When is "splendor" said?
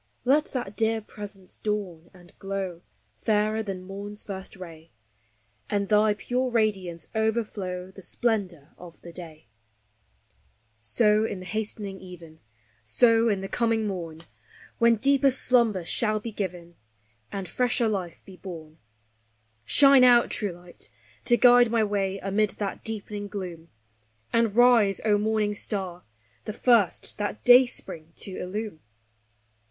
8.01-8.71